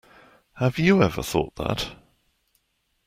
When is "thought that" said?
1.21-1.89